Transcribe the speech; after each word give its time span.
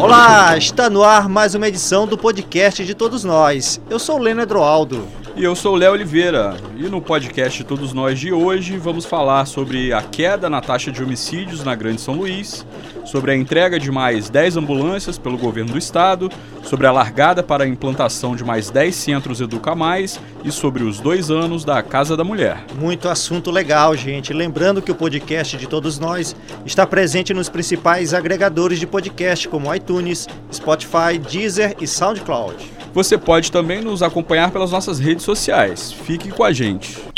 Olá, 0.00 0.56
está 0.58 0.90
no 0.90 1.04
ar 1.04 1.28
mais 1.28 1.54
uma 1.54 1.68
edição 1.68 2.04
do 2.04 2.18
podcast 2.18 2.84
de 2.84 2.94
todos 2.96 3.22
nós. 3.22 3.80
Eu 3.88 4.00
sou 4.00 4.16
o 4.16 4.18
Leno 4.18 4.42
Edroaldo. 4.42 5.06
E 5.36 5.44
eu 5.44 5.54
sou 5.54 5.74
o 5.74 5.76
Léo 5.76 5.92
Oliveira. 5.92 6.56
E 6.76 6.88
no 6.88 7.00
podcast 7.00 7.62
Todos 7.62 7.92
Nós 7.92 8.18
de 8.18 8.32
hoje 8.32 8.76
vamos 8.76 9.04
falar 9.04 9.46
sobre 9.46 9.92
a 9.92 10.02
queda 10.02 10.50
na 10.50 10.60
taxa 10.60 10.90
de 10.90 11.00
homicídios 11.00 11.62
na 11.62 11.76
Grande 11.76 12.00
São 12.00 12.14
Luís, 12.14 12.66
sobre 13.06 13.30
a 13.30 13.36
entrega 13.36 13.78
de 13.78 13.90
mais 13.90 14.28
10 14.28 14.56
ambulâncias 14.58 15.16
pelo 15.16 15.38
governo 15.38 15.72
do 15.72 15.78
estado, 15.78 16.30
sobre 16.62 16.86
a 16.86 16.92
largada 16.92 17.42
para 17.42 17.64
a 17.64 17.68
implantação 17.68 18.36
de 18.36 18.44
mais 18.44 18.68
10 18.68 18.94
centros 18.94 19.40
Educa 19.40 19.74
Mais 19.74 20.20
e 20.44 20.50
sobre 20.50 20.82
os 20.82 21.00
dois 21.00 21.30
anos 21.30 21.64
da 21.64 21.82
Casa 21.82 22.16
da 22.16 22.24
Mulher. 22.24 22.64
Muito 22.78 23.08
assunto 23.08 23.50
legal, 23.50 23.96
gente. 23.96 24.32
Lembrando 24.32 24.82
que 24.82 24.90
o 24.90 24.94
podcast 24.94 25.56
de 25.56 25.66
Todos 25.66 25.98
Nós 25.98 26.36
está 26.64 26.86
presente 26.86 27.32
nos 27.32 27.48
principais 27.48 28.12
agregadores 28.12 28.78
de 28.78 28.86
podcast 28.86 29.48
como 29.48 29.72
iTunes, 29.74 30.28
Spotify, 30.52 31.18
Deezer 31.30 31.76
e 31.80 31.86
SoundCloud. 31.86 32.56
Você 32.92 33.16
pode 33.16 33.52
também 33.52 33.82
nos 33.82 34.02
acompanhar 34.02 34.50
pelas 34.50 34.72
nossas 34.72 34.98
redes 34.98 35.24
sociais. 35.24 35.92
Fique 35.92 36.30
com 36.30 36.42
a 36.42 36.52
gente. 36.52 37.15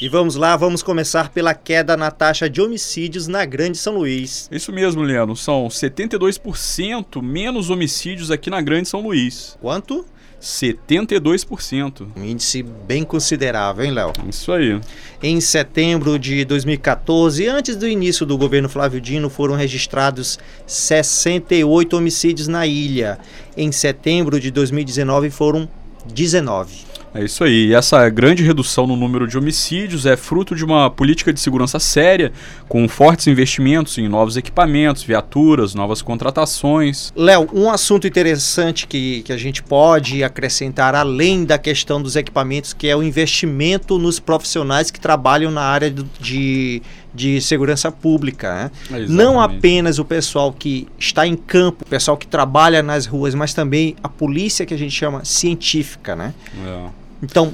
E 0.00 0.08
vamos 0.08 0.36
lá, 0.36 0.56
vamos 0.56 0.80
começar 0.80 1.28
pela 1.30 1.52
queda 1.52 1.96
na 1.96 2.08
taxa 2.08 2.48
de 2.48 2.60
homicídios 2.60 3.26
na 3.26 3.44
Grande 3.44 3.76
São 3.76 3.96
Luís. 3.96 4.48
Isso 4.52 4.72
mesmo, 4.72 5.02
Leandro. 5.02 5.34
São 5.34 5.66
72% 5.66 7.20
menos 7.20 7.68
homicídios 7.68 8.30
aqui 8.30 8.48
na 8.48 8.60
Grande 8.60 8.88
São 8.88 9.00
Luís. 9.00 9.58
Quanto? 9.60 10.06
72%. 10.40 12.06
Um 12.16 12.24
índice 12.24 12.62
bem 12.62 13.02
considerável, 13.02 13.84
hein, 13.84 13.90
Léo? 13.90 14.12
Isso 14.28 14.52
aí. 14.52 14.80
Em 15.20 15.40
setembro 15.40 16.16
de 16.16 16.44
2014, 16.44 17.48
antes 17.48 17.74
do 17.74 17.88
início 17.88 18.24
do 18.24 18.38
governo 18.38 18.68
Flávio 18.68 19.00
Dino, 19.00 19.28
foram 19.28 19.56
registrados 19.56 20.38
68 20.64 21.96
homicídios 21.96 22.46
na 22.46 22.64
ilha. 22.68 23.18
Em 23.56 23.72
setembro 23.72 24.38
de 24.38 24.52
2019 24.52 25.28
foram 25.28 25.68
19. 26.06 26.87
É 27.14 27.24
isso 27.24 27.42
aí. 27.42 27.68
E 27.68 27.74
essa 27.74 28.08
grande 28.08 28.42
redução 28.42 28.86
no 28.86 28.96
número 28.96 29.26
de 29.26 29.36
homicídios 29.38 30.06
é 30.06 30.16
fruto 30.16 30.54
de 30.54 30.64
uma 30.64 30.90
política 30.90 31.32
de 31.32 31.40
segurança 31.40 31.78
séria, 31.78 32.32
com 32.68 32.88
fortes 32.88 33.26
investimentos 33.26 33.96
em 33.98 34.08
novos 34.08 34.36
equipamentos, 34.36 35.02
viaturas, 35.02 35.74
novas 35.74 36.02
contratações. 36.02 37.12
Léo, 37.16 37.48
um 37.52 37.70
assunto 37.70 38.06
interessante 38.06 38.86
que, 38.86 39.22
que 39.22 39.32
a 39.32 39.36
gente 39.36 39.62
pode 39.62 40.22
acrescentar, 40.22 40.94
além 40.94 41.44
da 41.44 41.58
questão 41.58 42.00
dos 42.02 42.16
equipamentos, 42.16 42.72
que 42.72 42.86
é 42.88 42.96
o 42.96 43.02
investimento 43.02 43.98
nos 43.98 44.20
profissionais 44.20 44.90
que 44.90 45.00
trabalham 45.00 45.50
na 45.50 45.62
área 45.62 45.90
de, 46.20 46.82
de 47.14 47.40
segurança 47.40 47.90
pública. 47.90 48.70
Né? 48.90 49.06
Não 49.08 49.40
apenas 49.40 49.98
o 49.98 50.04
pessoal 50.04 50.52
que 50.52 50.86
está 50.98 51.26
em 51.26 51.36
campo, 51.36 51.84
o 51.84 51.88
pessoal 51.88 52.16
que 52.16 52.26
trabalha 52.26 52.82
nas 52.82 53.06
ruas, 53.06 53.34
mas 53.34 53.54
também 53.54 53.96
a 54.02 54.08
polícia 54.08 54.66
que 54.66 54.74
a 54.74 54.78
gente 54.78 54.92
chama 54.92 55.24
científica. 55.24 56.14
Né? 56.14 56.34
É. 56.66 56.88
Então, 57.22 57.52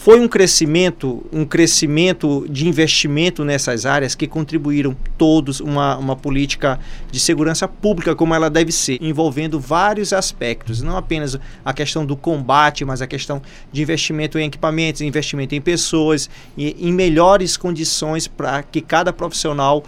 foi 0.00 0.18
um 0.18 0.26
crescimento, 0.26 1.22
um 1.30 1.44
crescimento 1.44 2.46
de 2.48 2.66
investimento 2.66 3.44
nessas 3.44 3.84
áreas 3.84 4.14
que 4.14 4.26
contribuíram 4.26 4.96
todos 5.18 5.60
uma, 5.60 5.98
uma 5.98 6.16
política 6.16 6.80
de 7.12 7.20
segurança 7.20 7.68
pública 7.68 8.16
como 8.16 8.34
ela 8.34 8.48
deve 8.48 8.72
ser, 8.72 8.96
envolvendo 9.02 9.60
vários 9.60 10.14
aspectos, 10.14 10.80
não 10.80 10.96
apenas 10.96 11.38
a 11.62 11.74
questão 11.74 12.06
do 12.06 12.16
combate, 12.16 12.82
mas 12.82 13.02
a 13.02 13.06
questão 13.06 13.42
de 13.70 13.82
investimento 13.82 14.38
em 14.38 14.46
equipamentos, 14.46 15.02
investimento 15.02 15.54
em 15.54 15.60
pessoas, 15.60 16.30
e 16.56 16.74
em 16.80 16.94
melhores 16.94 17.58
condições 17.58 18.26
para 18.26 18.62
que 18.62 18.80
cada 18.80 19.12
profissional 19.12 19.84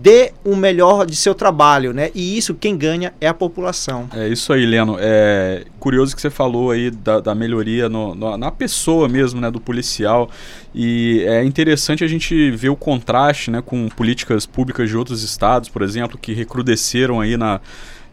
dê 0.00 0.32
o 0.44 0.56
melhor 0.56 1.06
de 1.06 1.14
seu 1.14 1.34
trabalho, 1.34 1.92
né? 1.92 2.10
E 2.14 2.36
isso 2.36 2.54
quem 2.54 2.76
ganha 2.76 3.14
é 3.20 3.28
a 3.28 3.34
população. 3.34 4.08
É 4.12 4.28
isso 4.28 4.52
aí, 4.52 4.66
Leno. 4.66 4.96
É 4.98 5.64
curioso 5.78 6.14
que 6.14 6.20
você 6.20 6.30
falou 6.30 6.70
aí 6.70 6.90
da, 6.90 7.20
da 7.20 7.34
melhoria 7.34 7.88
no, 7.88 8.14
no, 8.14 8.36
na 8.36 8.50
pessoa 8.50 9.08
mesmo, 9.08 9.40
né, 9.40 9.50
do 9.50 9.60
policial. 9.60 10.30
E 10.74 11.22
é 11.26 11.44
interessante 11.44 12.02
a 12.02 12.08
gente 12.08 12.50
ver 12.50 12.70
o 12.70 12.76
contraste, 12.76 13.50
né, 13.50 13.62
com 13.64 13.88
políticas 13.88 14.46
públicas 14.46 14.88
de 14.88 14.96
outros 14.96 15.22
estados, 15.22 15.68
por 15.68 15.82
exemplo, 15.82 16.18
que 16.18 16.32
recrudesceram 16.32 17.20
aí 17.20 17.36
na, 17.36 17.60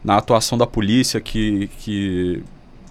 na 0.04 0.16
atuação 0.16 0.56
da 0.56 0.66
polícia, 0.66 1.20
que, 1.20 1.68
que 1.78 2.42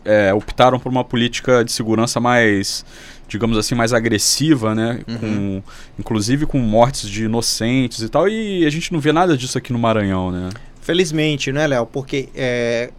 é, 0.06 0.34
optaram 0.34 0.80
por 0.80 0.92
uma 0.92 1.04
política 1.04 1.64
de 1.64 1.72
segurança 1.72 2.20
mais 2.20 2.86
digamos 3.28 3.58
assim, 3.58 3.74
mais 3.76 3.94
agressiva, 3.94 4.76
né? 4.76 5.00
Uhum. 5.08 5.18
Com, 5.18 5.64
inclusive 5.98 6.46
com 6.46 6.58
mortes 6.60 7.10
de 7.10 7.24
inocentes 7.24 8.02
e 8.02 8.10
tal. 8.10 8.28
E 8.28 8.66
a 8.66 8.70
gente 8.70 8.92
não 8.92 9.00
vê 9.00 9.14
nada 9.14 9.38
disso 9.38 9.58
aqui 9.58 9.72
no 9.72 9.80
Maranhão, 9.80 10.32
né? 10.32 10.50
Felizmente, 10.82 11.50
né, 11.50 11.66
Léo? 11.66 11.86
Porque 11.86 12.28
é, 12.36 12.92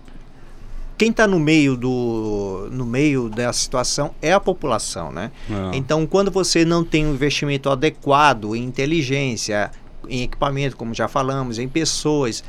quem 0.96 1.10
está 1.10 1.26
no 1.26 1.38
meio 1.38 1.76
do 1.76 2.68
no 2.70 2.86
meio 2.86 3.28
dessa 3.28 3.58
situação 3.58 4.14
é 4.22 4.32
a 4.32 4.40
população, 4.40 5.12
né? 5.12 5.30
É. 5.50 5.76
Então, 5.76 6.06
quando 6.06 6.30
você 6.30 6.64
não 6.64 6.84
tem 6.84 7.06
um 7.06 7.12
investimento 7.12 7.69
adequado 7.69 8.56
em 8.56 8.62
inteligência, 8.64 9.70
em 10.08 10.22
equipamento, 10.22 10.76
como 10.76 10.94
já 10.94 11.08
falamos, 11.08 11.58
em 11.58 11.69
pessoas, 11.69 12.42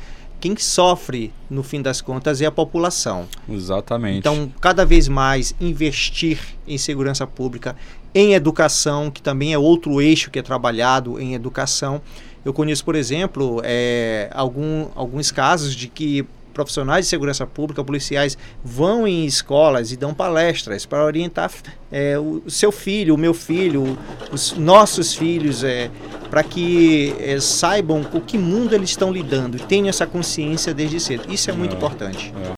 quem 0.44 0.54
sofre, 0.58 1.32
no 1.48 1.62
fim 1.62 1.80
das 1.80 2.02
contas, 2.02 2.42
é 2.42 2.44
a 2.44 2.50
população. 2.50 3.26
Exatamente. 3.48 4.18
Então, 4.18 4.52
cada 4.60 4.84
vez 4.84 5.08
mais 5.08 5.54
investir 5.58 6.38
em 6.68 6.76
segurança 6.76 7.26
pública, 7.26 7.74
em 8.14 8.34
educação, 8.34 9.10
que 9.10 9.22
também 9.22 9.54
é 9.54 9.58
outro 9.58 10.02
eixo 10.02 10.30
que 10.30 10.38
é 10.38 10.42
trabalhado 10.42 11.18
em 11.18 11.32
educação. 11.32 11.98
Eu 12.44 12.52
conheço, 12.52 12.84
por 12.84 12.94
exemplo, 12.94 13.62
é, 13.64 14.28
algum, 14.34 14.88
alguns 14.94 15.32
casos 15.32 15.74
de 15.74 15.88
que 15.88 16.26
profissionais 16.54 17.04
de 17.04 17.10
segurança 17.10 17.46
pública, 17.46 17.84
policiais, 17.84 18.38
vão 18.64 19.06
em 19.06 19.26
escolas 19.26 19.92
e 19.92 19.96
dão 19.96 20.14
palestras 20.14 20.86
para 20.86 21.04
orientar 21.04 21.50
é, 21.92 22.18
o 22.18 22.48
seu 22.48 22.72
filho, 22.72 23.14
o 23.14 23.18
meu 23.18 23.34
filho, 23.34 23.98
os 24.32 24.52
nossos 24.52 25.14
filhos, 25.14 25.62
é, 25.62 25.90
para 26.30 26.42
que 26.42 27.14
é, 27.18 27.38
saibam 27.40 28.02
com 28.02 28.20
que 28.20 28.38
mundo 28.38 28.74
eles 28.74 28.90
estão 28.90 29.12
lidando 29.12 29.56
e 29.56 29.60
tenham 29.60 29.88
essa 29.88 30.06
consciência 30.06 30.72
desde 30.72 30.98
cedo. 30.98 31.30
Isso 31.32 31.50
é 31.50 31.52
muito 31.52 31.74
é, 31.74 31.76
importante. 31.76 32.32
É. 32.50 32.54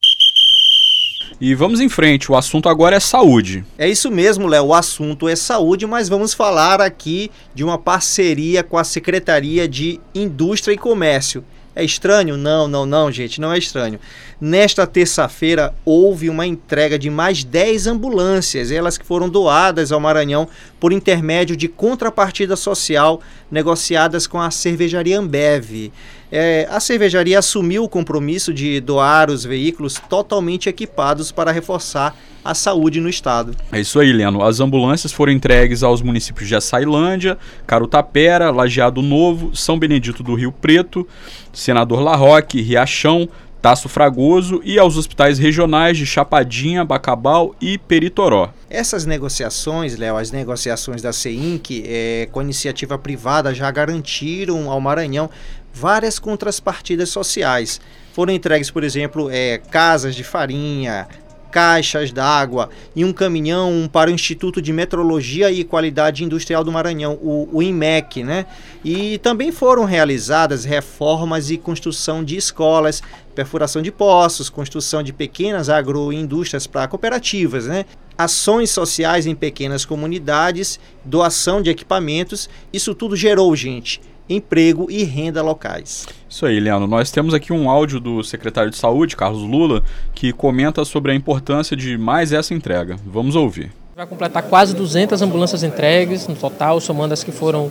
E 1.38 1.54
vamos 1.54 1.80
em 1.80 1.88
frente, 1.88 2.32
o 2.32 2.36
assunto 2.36 2.66
agora 2.66 2.96
é 2.96 3.00
saúde. 3.00 3.62
É 3.76 3.86
isso 3.86 4.10
mesmo, 4.10 4.46
Léo, 4.46 4.68
o 4.68 4.74
assunto 4.74 5.28
é 5.28 5.36
saúde, 5.36 5.86
mas 5.86 6.08
vamos 6.08 6.32
falar 6.32 6.80
aqui 6.80 7.30
de 7.54 7.62
uma 7.62 7.76
parceria 7.76 8.62
com 8.62 8.78
a 8.78 8.84
Secretaria 8.84 9.68
de 9.68 10.00
Indústria 10.14 10.72
e 10.72 10.78
Comércio 10.78 11.44
é 11.76 11.84
estranho? 11.84 12.38
Não, 12.38 12.66
não, 12.66 12.86
não, 12.86 13.12
gente, 13.12 13.38
não 13.38 13.52
é 13.52 13.58
estranho. 13.58 14.00
Nesta 14.40 14.86
terça-feira 14.86 15.74
houve 15.84 16.30
uma 16.30 16.46
entrega 16.46 16.98
de 16.98 17.10
mais 17.10 17.44
10 17.44 17.86
ambulâncias, 17.86 18.72
elas 18.72 18.96
que 18.96 19.04
foram 19.04 19.28
doadas 19.28 19.92
ao 19.92 20.00
Maranhão 20.00 20.48
por 20.80 20.90
intermédio 20.90 21.54
de 21.54 21.68
contrapartida 21.68 22.56
social 22.56 23.20
negociadas 23.50 24.26
com 24.26 24.40
a 24.40 24.50
cervejaria 24.50 25.18
Ambev. 25.18 25.92
É, 26.38 26.68
a 26.70 26.78
cervejaria 26.80 27.38
assumiu 27.38 27.82
o 27.82 27.88
compromisso 27.88 28.52
de 28.52 28.78
doar 28.78 29.30
os 29.30 29.42
veículos 29.42 29.98
totalmente 30.06 30.68
equipados 30.68 31.32
para 31.32 31.50
reforçar 31.50 32.14
a 32.44 32.54
saúde 32.54 33.00
no 33.00 33.08
estado. 33.08 33.56
É 33.72 33.80
isso 33.80 33.98
aí, 33.98 34.12
Leno. 34.12 34.42
As 34.42 34.60
ambulâncias 34.60 35.14
foram 35.14 35.32
entregues 35.32 35.82
aos 35.82 36.02
municípios 36.02 36.46
de 36.46 36.54
Açailândia, 36.54 37.38
Carutapera, 37.66 38.50
Lajeado 38.50 39.00
Novo, 39.00 39.56
São 39.56 39.78
Benedito 39.78 40.22
do 40.22 40.34
Rio 40.34 40.52
Preto, 40.52 41.08
Senador 41.54 42.00
Larroque, 42.02 42.60
Riachão, 42.60 43.26
Taço 43.62 43.88
Fragoso 43.88 44.60
e 44.62 44.78
aos 44.78 44.98
hospitais 44.98 45.38
regionais 45.38 45.96
de 45.96 46.04
Chapadinha, 46.04 46.84
Bacabal 46.84 47.56
e 47.60 47.78
Peritoró. 47.78 48.50
Essas 48.68 49.06
negociações, 49.06 49.96
Léo, 49.96 50.16
as 50.16 50.30
negociações 50.30 51.00
da 51.00 51.12
CEINC 51.12 51.82
é, 51.84 52.28
com 52.30 52.40
a 52.40 52.42
iniciativa 52.44 52.98
privada 52.98 53.54
já 53.54 53.70
garantiram 53.70 54.70
ao 54.70 54.80
Maranhão 54.80 55.30
várias 55.76 56.18
contrapartidas 56.18 57.10
sociais. 57.10 57.80
Foram 58.14 58.32
entregues, 58.32 58.70
por 58.70 58.82
exemplo, 58.82 59.28
é, 59.30 59.58
casas 59.58 60.14
de 60.14 60.24
farinha, 60.24 61.06
caixas 61.50 62.10
d'água 62.10 62.70
e 62.94 63.04
um 63.04 63.12
caminhão 63.12 63.88
para 63.92 64.10
o 64.10 64.12
Instituto 64.12 64.60
de 64.60 64.72
Metrologia 64.72 65.50
e 65.50 65.64
Qualidade 65.64 66.24
Industrial 66.24 66.64
do 66.64 66.72
Maranhão, 66.72 67.14
o, 67.14 67.48
o 67.52 67.62
IMEC, 67.62 68.24
né? 68.24 68.46
E 68.82 69.18
também 69.18 69.52
foram 69.52 69.84
realizadas 69.84 70.64
reformas 70.64 71.50
e 71.50 71.58
construção 71.58 72.24
de 72.24 72.36
escolas, 72.36 73.02
perfuração 73.34 73.82
de 73.82 73.92
poços, 73.92 74.48
construção 74.48 75.02
de 75.02 75.12
pequenas 75.12 75.68
agroindústrias 75.68 76.66
para 76.66 76.88
cooperativas, 76.88 77.66
né? 77.66 77.84
Ações 78.16 78.70
sociais 78.70 79.26
em 79.26 79.34
pequenas 79.34 79.84
comunidades, 79.84 80.80
doação 81.04 81.60
de 81.60 81.68
equipamentos, 81.68 82.48
isso 82.72 82.94
tudo 82.94 83.14
gerou, 83.14 83.54
gente, 83.54 84.00
emprego 84.28 84.86
e 84.90 85.04
renda 85.04 85.42
locais. 85.42 86.06
Isso 86.28 86.44
aí, 86.46 86.58
Leandro. 86.60 86.86
Nós 86.88 87.10
temos 87.10 87.32
aqui 87.32 87.52
um 87.52 87.70
áudio 87.70 88.00
do 88.00 88.22
secretário 88.22 88.70
de 88.70 88.76
Saúde, 88.76 89.16
Carlos 89.16 89.42
Lula, 89.42 89.82
que 90.14 90.32
comenta 90.32 90.84
sobre 90.84 91.12
a 91.12 91.14
importância 91.14 91.76
de 91.76 91.96
mais 91.96 92.32
essa 92.32 92.52
entrega. 92.52 92.96
Vamos 93.06 93.36
ouvir. 93.36 93.70
Vai 93.94 94.06
completar 94.06 94.42
quase 94.42 94.74
200 94.74 95.22
ambulâncias 95.22 95.62
entregues 95.62 96.28
no 96.28 96.34
total, 96.34 96.78
somando 96.82 97.14
as 97.14 97.24
que 97.24 97.32
foram 97.32 97.70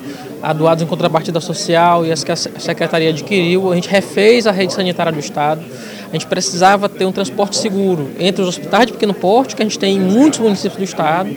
doadas 0.58 0.82
em 0.82 0.88
contrapartida 0.88 1.40
social 1.40 2.04
e 2.04 2.12
as 2.12 2.24
que 2.24 2.32
a 2.32 2.36
Secretaria 2.36 3.12
adquiriu. 3.12 3.72
A 3.72 3.76
gente 3.76 3.88
refez 3.88 4.48
a 4.48 4.52
rede 4.52 4.74
sanitária 4.74 5.12
do 5.12 5.20
Estado. 5.20 5.64
A 6.10 6.12
gente 6.14 6.26
precisava 6.26 6.90
ter 6.90 7.06
um 7.06 7.12
transporte 7.12 7.58
seguro 7.58 8.10
entre 8.18 8.42
os 8.42 8.48
hospitais 8.48 8.88
de 8.88 8.94
pequeno 8.94 9.14
porte, 9.14 9.56
que 9.56 9.62
a 9.62 9.66
gente 9.66 9.78
tem 9.78 9.98
em 9.98 10.00
muitos 10.00 10.40
municípios 10.40 10.78
do 10.78 10.84
Estado, 10.84 11.30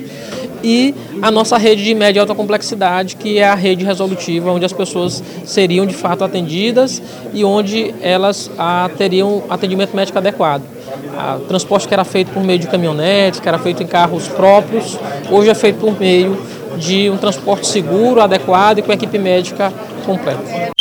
e 0.62 0.94
a 1.22 1.30
nossa 1.30 1.56
rede 1.56 1.84
de 1.84 1.94
média 1.94 2.18
e 2.18 2.20
alta 2.20 2.34
complexidade, 2.34 3.16
que 3.16 3.38
é 3.38 3.48
a 3.48 3.54
rede 3.54 3.84
resolutiva, 3.84 4.50
onde 4.50 4.64
as 4.64 4.72
pessoas 4.72 5.22
seriam 5.44 5.86
de 5.86 5.94
fato 5.94 6.24
atendidas 6.24 7.02
e 7.32 7.44
onde 7.44 7.94
elas 8.00 8.50
teriam 8.96 9.44
atendimento 9.48 9.94
médico 9.94 10.18
adequado. 10.18 10.62
O 11.40 11.44
transporte 11.44 11.88
que 11.88 11.94
era 11.94 12.04
feito 12.04 12.30
por 12.30 12.42
meio 12.42 12.58
de 12.58 12.66
caminhonetes, 12.66 13.40
que 13.40 13.48
era 13.48 13.58
feito 13.58 13.82
em 13.82 13.86
carros 13.86 14.28
próprios, 14.28 14.98
hoje 15.30 15.50
é 15.50 15.54
feito 15.54 15.78
por 15.78 15.98
meio 15.98 16.38
de 16.76 17.10
um 17.10 17.16
transporte 17.16 17.66
seguro, 17.66 18.20
adequado 18.20 18.78
e 18.78 18.82
com 18.82 18.92
equipe 18.92 19.18
médica 19.18 19.72
completa. 20.06 20.77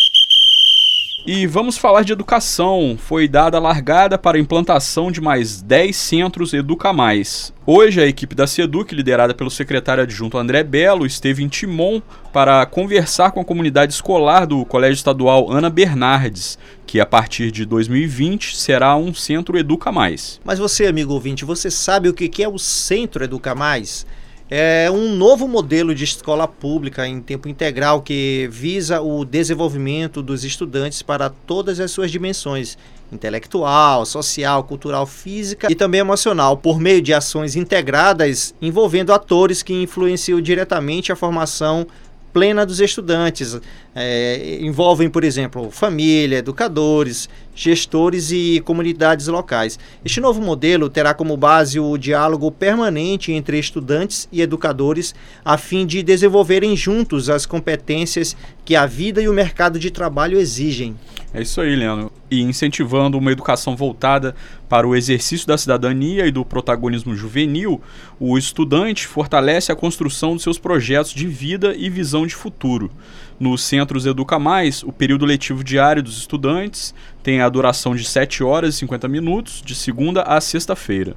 E 1.29 1.45
vamos 1.45 1.77
falar 1.77 2.03
de 2.03 2.13
educação. 2.13 2.97
Foi 2.97 3.27
dada 3.27 3.57
a 3.57 3.59
largada 3.59 4.17
para 4.17 4.37
a 4.37 4.39
implantação 4.39 5.11
de 5.11 5.19
mais 5.19 5.61
10 5.61 5.93
centros 5.93 6.53
Educa 6.53 6.93
Mais. 6.93 7.53
Hoje, 7.65 7.99
a 7.99 8.07
equipe 8.07 8.33
da 8.33 8.47
SEDUC, 8.47 8.95
liderada 8.95 9.33
pelo 9.33 9.51
secretário 9.51 10.03
adjunto 10.03 10.37
André 10.37 10.63
Belo, 10.63 11.05
esteve 11.05 11.43
em 11.43 11.49
Timon 11.49 12.01
para 12.31 12.65
conversar 12.65 13.31
com 13.31 13.41
a 13.41 13.45
comunidade 13.45 13.91
escolar 13.91 14.47
do 14.47 14.63
Colégio 14.63 14.95
Estadual 14.95 15.51
Ana 15.51 15.69
Bernardes, 15.69 16.57
que 16.85 16.97
a 16.97 17.05
partir 17.05 17.51
de 17.51 17.65
2020 17.65 18.55
será 18.55 18.95
um 18.95 19.13
centro 19.13 19.57
Educa 19.57 19.91
Mais. 19.91 20.39
Mas 20.45 20.59
você, 20.59 20.85
amigo 20.85 21.11
ouvinte, 21.11 21.43
você 21.43 21.69
sabe 21.69 22.07
o 22.07 22.13
que 22.13 22.41
é 22.41 22.47
o 22.47 22.57
Centro 22.57 23.25
Educa 23.25 23.53
Mais? 23.53 24.05
É 24.49 24.89
um 24.89 25.13
novo 25.13 25.47
modelo 25.47 25.93
de 25.93 26.05
escola 26.05 26.47
pública 26.47 27.05
em 27.05 27.21
tempo 27.21 27.49
integral 27.49 28.01
que 28.01 28.47
visa 28.49 29.01
o 29.01 29.25
desenvolvimento 29.25 30.21
dos 30.21 30.45
estudantes 30.45 31.01
para 31.01 31.29
todas 31.29 31.79
as 31.79 31.91
suas 31.91 32.09
dimensões 32.09 32.77
intelectual, 33.11 34.05
social, 34.05 34.63
cultural, 34.63 35.05
física 35.05 35.67
e 35.69 35.75
também 35.75 35.99
emocional, 35.99 36.57
por 36.57 36.79
meio 36.79 37.01
de 37.01 37.13
ações 37.13 37.55
integradas 37.55 38.53
envolvendo 38.61 39.13
atores 39.13 39.61
que 39.61 39.73
influenciam 39.73 40.39
diretamente 40.39 41.11
a 41.11 41.15
formação 41.15 41.85
plena 42.33 42.65
dos 42.65 42.79
estudantes. 42.79 43.59
É, 43.95 44.59
envolvem, 44.61 45.09
por 45.09 45.23
exemplo, 45.23 45.71
família, 45.71 46.37
educadores, 46.37 47.27
gestores 47.55 48.31
e 48.31 48.61
comunidades 48.63 49.27
locais. 49.27 49.79
Este 50.05 50.21
novo 50.21 50.41
modelo 50.41 50.89
terá 50.89 51.13
como 51.13 51.35
base 51.35 51.79
o 51.79 51.97
diálogo 51.97 52.51
permanente 52.51 53.31
entre 53.31 53.57
estudantes 53.57 54.27
e 54.31 54.41
educadores, 54.41 55.15
a 55.43 55.57
fim 55.57 55.85
de 55.85 56.03
desenvolverem 56.03 56.75
juntos 56.75 57.29
as 57.29 57.45
competências 57.45 58.35
que 58.63 58.75
a 58.75 58.85
vida 58.85 59.21
e 59.21 59.27
o 59.27 59.33
mercado 59.33 59.79
de 59.79 59.89
trabalho 59.89 60.39
exigem. 60.39 60.95
É 61.33 61.41
isso 61.41 61.59
aí, 61.59 61.75
Leandro. 61.75 62.11
E 62.29 62.41
incentivando 62.41 63.17
uma 63.17 63.31
educação 63.31 63.75
voltada 63.75 64.35
para 64.67 64.87
o 64.87 64.95
exercício 64.95 65.47
da 65.47 65.57
cidadania 65.57 66.27
e 66.27 66.31
do 66.31 66.43
protagonismo 66.43 67.15
juvenil, 67.15 67.81
o 68.19 68.37
estudante 68.37 69.07
fortalece 69.07 69.71
a 69.71 69.75
construção 69.75 70.33
dos 70.33 70.43
seus 70.43 70.57
projetos 70.57 71.13
de 71.13 71.25
vida 71.25 71.73
e 71.77 71.89
visão 71.89 72.27
de 72.27 72.35
futuro. 72.35 72.91
Nos 73.39 73.61
centros 73.61 74.07
Educa 74.07 74.39
Mais, 74.39 74.81
o 74.81 74.91
período 74.91 75.23
letivo 75.23 75.63
diário 75.63 76.01
dos 76.01 76.17
estudantes 76.17 76.93
tem 77.21 77.39
a 77.39 77.47
duração 77.47 77.95
de 77.95 78.03
7 78.03 78.43
horas 78.43 78.73
e 78.73 78.77
50 78.79 79.07
minutos, 79.07 79.61
de 79.63 79.75
segunda 79.75 80.23
a 80.23 80.41
sexta-feira. 80.41 81.15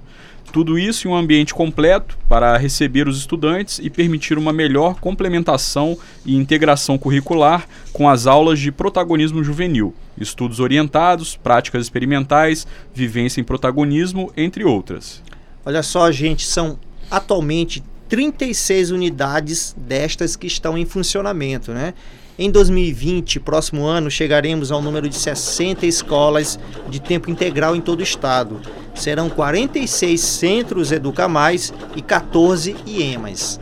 Tudo 0.52 0.78
isso 0.78 1.08
em 1.08 1.10
um 1.10 1.16
ambiente 1.16 1.54
completo 1.54 2.18
para 2.28 2.58
receber 2.58 3.08
os 3.08 3.16
estudantes 3.16 3.80
e 3.82 3.88
permitir 3.88 4.36
uma 4.36 4.52
melhor 4.52 4.96
complementação 4.96 5.96
e 6.26 6.36
integração 6.36 6.98
curricular 6.98 7.66
com 7.92 8.06
as 8.06 8.26
aulas 8.26 8.58
de 8.58 8.70
protagonismo 8.70 9.42
juvenil, 9.42 9.94
estudos 10.18 10.60
orientados, 10.60 11.36
práticas 11.36 11.84
experimentais, 11.84 12.66
vivência 12.92 13.40
em 13.40 13.44
protagonismo, 13.44 14.30
entre 14.36 14.64
outras. 14.64 15.22
Olha 15.64 15.82
só, 15.82 16.10
gente, 16.10 16.44
são 16.44 16.78
atualmente 17.10 17.82
36 18.10 18.90
unidades 18.90 19.72
destas 19.78 20.34
que 20.34 20.48
estão 20.48 20.76
em 20.76 20.84
funcionamento, 20.84 21.72
né? 21.72 21.94
Em 22.36 22.50
2020, 22.50 23.38
próximo 23.38 23.86
ano, 23.86 24.10
chegaremos 24.10 24.72
ao 24.72 24.82
número 24.82 25.08
de 25.08 25.14
60 25.14 25.86
escolas 25.86 26.58
de 26.88 27.00
tempo 27.00 27.30
integral 27.30 27.76
em 27.76 27.80
todo 27.80 28.00
o 28.00 28.02
estado. 28.02 28.60
Serão 28.96 29.30
46 29.30 30.20
centros 30.20 30.90
Educa 30.90 31.28
Mais 31.28 31.72
e 31.94 32.02
14 32.02 32.74
IEMAs. 32.84 33.60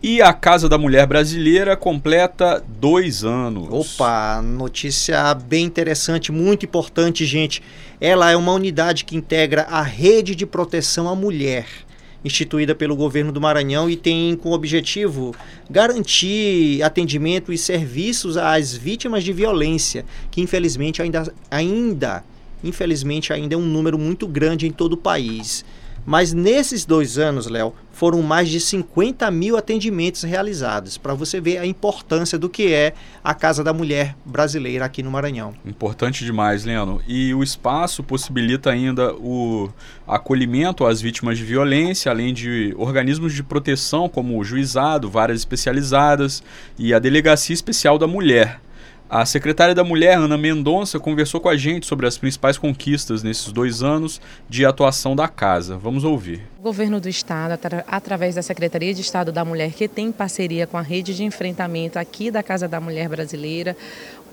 E 0.00 0.22
a 0.22 0.32
Casa 0.32 0.68
da 0.68 0.78
Mulher 0.78 1.08
Brasileira 1.08 1.76
completa 1.76 2.62
dois 2.78 3.24
anos. 3.24 3.66
Opa, 3.68 4.40
notícia 4.40 5.34
bem 5.34 5.64
interessante, 5.64 6.30
muito 6.30 6.64
importante, 6.66 7.26
gente. 7.26 7.60
Ela 8.00 8.30
é 8.30 8.36
uma 8.36 8.52
unidade 8.52 9.04
que 9.04 9.16
integra 9.16 9.62
a 9.62 9.82
rede 9.82 10.36
de 10.36 10.46
proteção 10.46 11.08
à 11.08 11.16
mulher 11.16 11.85
instituída 12.26 12.74
pelo 12.74 12.96
governo 12.96 13.30
do 13.30 13.40
Maranhão 13.40 13.88
e 13.88 13.96
tem 13.96 14.36
como 14.36 14.54
objetivo 14.54 15.34
garantir 15.70 16.82
atendimento 16.82 17.52
e 17.52 17.58
serviços 17.58 18.36
às 18.36 18.74
vítimas 18.74 19.22
de 19.22 19.32
violência, 19.32 20.04
que 20.30 20.40
infelizmente 20.40 21.00
ainda, 21.00 21.32
ainda 21.50 22.24
infelizmente 22.64 23.32
ainda 23.32 23.54
é 23.54 23.58
um 23.58 23.64
número 23.64 23.98
muito 23.98 24.26
grande 24.26 24.66
em 24.66 24.72
todo 24.72 24.94
o 24.94 24.96
país. 24.96 25.64
Mas 26.06 26.32
nesses 26.32 26.84
dois 26.84 27.18
anos, 27.18 27.48
Léo, 27.48 27.74
foram 27.90 28.22
mais 28.22 28.48
de 28.48 28.60
50 28.60 29.28
mil 29.30 29.56
atendimentos 29.56 30.22
realizados, 30.22 30.96
para 30.96 31.14
você 31.14 31.40
ver 31.40 31.58
a 31.58 31.66
importância 31.66 32.38
do 32.38 32.48
que 32.48 32.72
é 32.72 32.94
a 33.24 33.34
Casa 33.34 33.64
da 33.64 33.72
Mulher 33.72 34.14
brasileira 34.24 34.84
aqui 34.84 35.02
no 35.02 35.10
Maranhão. 35.10 35.54
Importante 35.64 36.24
demais, 36.24 36.64
Leno. 36.64 37.02
E 37.08 37.34
o 37.34 37.42
espaço 37.42 38.04
possibilita 38.04 38.70
ainda 38.70 39.14
o 39.14 39.68
acolhimento 40.06 40.86
às 40.86 41.00
vítimas 41.00 41.38
de 41.38 41.44
violência, 41.44 42.12
além 42.12 42.32
de 42.32 42.72
organismos 42.78 43.34
de 43.34 43.42
proteção 43.42 44.08
como 44.08 44.38
o 44.38 44.44
juizado, 44.44 45.10
várias 45.10 45.40
especializadas 45.40 46.42
e 46.78 46.94
a 46.94 47.00
Delegacia 47.00 47.54
Especial 47.54 47.98
da 47.98 48.06
Mulher. 48.06 48.60
A 49.08 49.24
secretária 49.24 49.72
da 49.72 49.84
Mulher, 49.84 50.18
Ana 50.18 50.36
Mendonça, 50.36 50.98
conversou 50.98 51.40
com 51.40 51.48
a 51.48 51.56
gente 51.56 51.86
sobre 51.86 52.08
as 52.08 52.18
principais 52.18 52.58
conquistas 52.58 53.22
nesses 53.22 53.52
dois 53.52 53.80
anos 53.80 54.20
de 54.48 54.66
atuação 54.66 55.14
da 55.14 55.28
casa. 55.28 55.76
Vamos 55.76 56.02
ouvir. 56.02 56.42
O 56.58 56.62
governo 56.62 57.00
do 57.00 57.08
Estado, 57.08 57.56
através 57.86 58.34
da 58.34 58.42
Secretaria 58.42 58.92
de 58.92 59.02
Estado 59.02 59.30
da 59.30 59.44
Mulher, 59.44 59.72
que 59.72 59.86
tem 59.86 60.10
parceria 60.10 60.66
com 60.66 60.76
a 60.76 60.82
rede 60.82 61.14
de 61.14 61.22
enfrentamento 61.22 62.00
aqui 62.00 62.32
da 62.32 62.42
Casa 62.42 62.66
da 62.66 62.80
Mulher 62.80 63.08
Brasileira, 63.08 63.76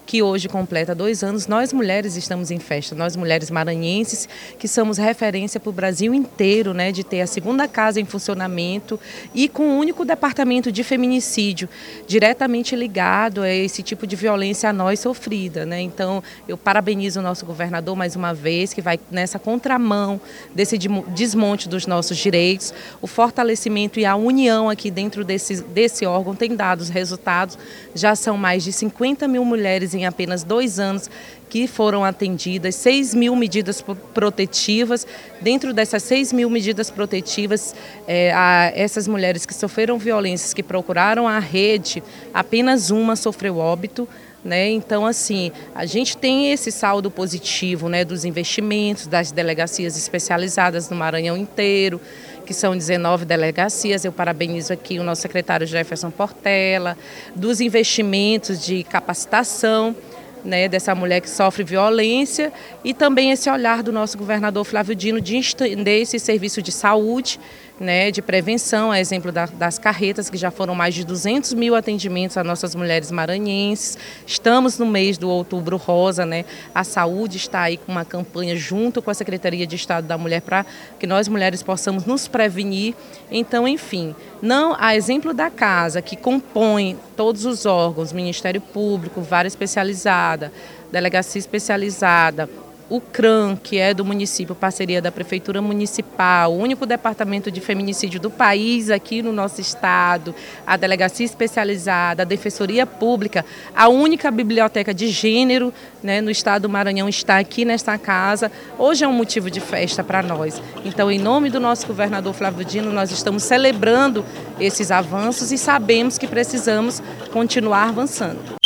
que 0.05 0.21
hoje 0.21 0.47
completa 0.47 0.94
dois 0.94 1.23
anos, 1.23 1.47
nós 1.47 1.71
mulheres 1.71 2.16
estamos 2.16 2.51
em 2.51 2.59
festa, 2.59 2.95
nós 2.95 3.16
mulheres 3.16 3.49
maranhenses, 3.49 4.28
que 4.59 4.68
somos 4.68 4.97
referência 4.97 5.59
para 5.59 5.69
o 5.69 5.73
Brasil 5.73 6.13
inteiro, 6.13 6.73
né, 6.73 6.92
de 6.92 7.04
ter 7.04 7.21
a 7.21 7.28
segunda 7.28 7.68
casa 7.68 7.99
em 7.99 8.06
funcionamento 8.06 8.99
e 9.33 9.47
com 9.47 9.69
o 9.69 9.78
único 9.78 10.04
departamento 10.04 10.71
de 10.71 10.83
feminicídio 10.83 11.69
diretamente 12.07 12.75
ligado 12.75 13.42
a 13.42 13.49
esse 13.49 13.81
tipo 13.81 14.06
de 14.06 14.16
violência 14.16 14.69
a 14.69 14.73
nós 14.73 14.99
sofrida. 14.99 15.66
Né? 15.66 15.81
Então, 15.81 16.23
eu 16.47 16.57
parabenizo 16.57 17.19
o 17.19 17.23
nosso 17.23 17.45
governador 17.45 17.95
mais 17.95 18.16
uma 18.16 18.33
vez, 18.33 18.73
que 18.73 18.81
vai 18.81 18.99
nessa 19.09 19.39
contramão 19.39 20.19
desse 20.54 20.78
desmonte 20.78 21.69
dos 21.69 21.87
nossos 21.87 22.18
direitos, 22.18 22.73
o 23.01 23.07
fortalecimento 23.07 23.99
e 23.99 24.06
a 24.06 24.16
união 24.16 24.69
aqui 24.69 24.92
dentro 24.92 25.23
desse, 25.23 25.61
desse 25.61 26.06
órgão 26.06 26.35
tem 26.35 26.56
dado 26.56 26.81
os 26.81 26.89
resultados, 26.89 27.57
já 27.95 28.16
são 28.16 28.37
mais 28.37 28.63
de 28.63 28.71
50 28.71 29.28
mil 29.28 29.45
mulheres 29.45 29.93
em 29.94 30.06
apenas 30.06 30.44
dois 30.44 30.80
anos 30.80 31.09
que 31.50 31.68
foram 31.68 32.04
atendidas, 32.04 32.73
6 32.76 33.14
mil 33.14 33.35
medidas 33.35 33.83
protetivas. 34.14 35.06
Dentro 35.40 35.73
dessas 35.73 36.02
6 36.04 36.33
mil 36.33 36.50
medidas 36.50 36.90
protetivas, 36.90 37.76
é, 38.07 38.33
essas 38.76 39.07
mulheres 39.07 39.45
que 39.45 39.54
sofreram 39.54 40.00
violências, 40.00 40.54
que 40.54 40.64
procuraram 40.64 41.28
a 41.28 41.38
rede, 41.38 42.02
apenas 42.33 42.90
uma 42.90 43.16
sofreu 43.16 43.57
óbito. 43.57 44.07
Né? 44.44 44.71
Então, 44.71 45.06
assim, 45.06 45.54
a 45.73 45.85
gente 45.85 46.18
tem 46.18 46.52
esse 46.52 46.69
saldo 46.69 47.09
positivo 47.09 47.88
né, 47.88 48.04
dos 48.04 48.26
investimentos, 48.26 49.07
das 49.07 49.31
delegacias 49.31 49.97
especializadas 49.97 50.90
no 50.90 50.97
Maranhão 50.97 51.38
inteiro, 51.38 52.02
que 52.45 52.54
são 52.54 52.76
19 52.76 53.23
delegacias. 53.23 54.04
Eu 54.04 54.12
parabenizo 54.12 54.73
aqui 54.73 55.00
o 55.00 55.04
nosso 55.04 55.21
secretário 55.21 55.66
Jefferson 55.66 56.12
Portela, 56.12 56.97
dos 57.33 57.62
investimentos 57.62 58.64
de 58.66 58.83
capacitação. 58.83 59.95
Né, 60.44 60.68
dessa 60.68 60.94
mulher 60.94 61.21
que 61.21 61.30
sofre 61.30 61.64
violência 61.64 62.52
e 62.83 62.94
também 62.94 63.31
esse 63.31 63.50
olhar 63.50 63.81
do 63.81 63.94
nosso 63.94 64.18
governador 64.18 64.66
Flávio 64.66 64.94
Dino 64.94 65.21
de 65.21 65.38
estender 65.38 66.02
esse 66.02 66.19
serviço 66.19 66.62
de 66.62 66.69
saúde 66.69 67.40
né, 67.83 68.09
de 68.09 68.21
prevenção, 68.21 68.92
a 68.92 68.99
exemplo 68.99 69.31
da, 69.31 69.45
das 69.45 69.78
carretas, 69.78 70.30
que 70.30 70.37
já 70.37 70.49
foram 70.49 70.73
mais 70.73 70.95
de 70.95 71.04
200 71.04 71.54
mil 71.54 71.75
atendimentos 71.75 72.37
a 72.37 72.44
nossas 72.44 72.73
mulheres 72.73 73.11
maranhenses. 73.11 73.97
Estamos 74.25 74.80
no 74.80 74.85
mês 74.85 75.18
do 75.18 75.30
Outubro 75.30 75.78
Rosa, 75.78 76.25
né? 76.25 76.45
A 76.73 76.83
saúde 76.83 77.37
está 77.37 77.61
aí 77.61 77.78
com 77.78 77.92
uma 77.92 78.06
campanha 78.06 78.56
junto 78.56 79.02
com 79.02 79.11
a 79.11 79.13
Secretaria 79.13 79.68
de 79.68 79.75
Estado 79.75 80.07
da 80.07 80.18
Mulher 80.18 80.42
para 80.42 80.66
que 80.97 81.06
nós 81.06 81.28
mulheres 81.28 81.61
possamos 81.61 82.06
nos 82.06 82.28
prevenir. 82.28 82.95
Então, 83.30 83.68
enfim, 83.68 84.16
não 84.42 84.75
a 84.80 84.95
exemplo 84.95 85.33
da 85.33 85.49
casa 85.49 86.02
que 86.02 86.16
compõe 86.16 86.97
todos 87.16 87.45
os 87.45 87.66
órgãos, 87.66 88.13
Ministério 88.13 88.61
Público, 88.61 89.21
vara 89.21 89.47
especializada, 89.47 90.52
delegacia 90.92 91.40
especializada, 91.40 92.49
o 92.90 92.99
CRAM, 92.99 93.56
que 93.56 93.78
é 93.78 93.94
do 93.94 94.04
município, 94.04 94.54
parceria 94.54 95.02
da 95.02 95.11
Prefeitura 95.11 95.61
Municipal, 95.61 96.54
o 96.54 96.57
único 96.57 96.85
departamento 96.85 97.49
de 97.52 97.61
feminicídio 97.61 98.19
do 98.19 98.30
país 98.30 98.90
aqui 98.90 99.21
no 99.21 99.31
nosso 99.31 99.61
estado, 99.61 100.35
a 100.66 100.78
Delegacia 100.78 101.25
Especializada, 101.25 102.23
a 102.23 102.25
Defensoria 102.25 102.85
Pública, 102.85 103.45
a 103.75 103.87
única 103.87 104.30
biblioteca 104.30 104.94
de 104.94 105.07
gênero 105.07 105.73
né, 106.02 106.21
no 106.21 106.30
estado 106.30 106.63
do 106.63 106.69
Maranhão 106.69 107.07
está 107.07 107.37
aqui 107.37 107.66
nesta 107.66 107.97
casa. 107.97 108.52
Hoje 108.78 109.04
é 109.04 109.07
um 109.07 109.13
motivo 109.13 109.49
de 109.49 109.59
festa 109.59 110.04
para 110.04 110.21
nós. 110.21 110.61
Então, 110.83 111.11
em 111.11 111.19
nome 111.19 111.49
do 111.49 111.59
nosso 111.59 111.87
governador 111.87 112.33
Flávio 112.33 112.66
Dino, 112.66 112.92
nós 112.92 113.11
estamos 113.11 113.44
celebrando 113.44 114.25
esses 114.59 114.92
avanços 114.92 115.52
e 115.52 115.57
sabemos 115.57 116.18
que 116.18 116.28
precisamos 116.28 117.02
continuar 117.31 117.90
avançando. 117.90 118.62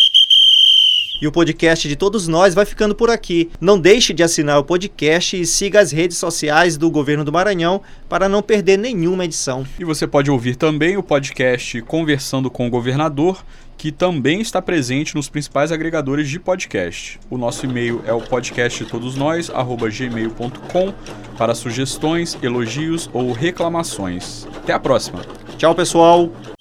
E 1.20 1.28
o 1.28 1.32
podcast 1.32 1.88
de 1.88 1.96
todos 1.96 2.28
nós 2.28 2.54
vai 2.54 2.66
ficando 2.66 2.94
por 2.94 3.10
aqui. 3.10 3.50
Não 3.60 3.80
deixe 3.80 4.14
de 4.14 4.22
assinar 4.22 4.60
o 4.60 4.64
podcast 4.64 5.40
e 5.40 5.46
siga 5.46 5.80
as 5.80 5.92
redes 5.92 6.18
sociais 6.18 6.78
do 6.78 6.92
Governo 6.92 7.26
do 7.26 7.32
Maranhão 7.32 7.82
para 8.08 8.30
não 8.30 8.42
perder 8.42 8.78
nenhuma 8.78 9.26
edição. 9.26 9.66
E 9.80 9.84
você 9.84 10.06
pode 10.06 10.30
ouvir 10.30 10.56
também 10.56 10.96
o 10.96 11.04
podcast 11.04 11.82
Conversando 11.82 12.52
com 12.52 12.68
o 12.68 12.70
Governador, 12.70 13.44
que 13.78 13.92
também 13.92 14.42
está 14.42 14.62
presente 14.62 15.16
nos 15.16 15.30
principais 15.30 15.72
agregadores 15.72 16.30
de 16.30 16.40
podcast. 16.40 17.20
O 17.30 17.38
nosso 17.38 17.66
e-mail 17.66 18.02
é 18.06 18.14
o 18.14 18.22
podcast 18.22 18.86
todos 18.86 19.16
nós 19.16 19.50
gmail.com 19.50 20.94
para 21.38 21.54
sugestões, 21.54 22.38
elogios 22.42 23.10
ou 23.14 23.32
reclamações. 23.32 24.48
Até 24.58 24.74
a 24.74 24.80
próxima. 24.80 25.22
Tchau, 25.58 25.74
pessoal. 25.76 26.57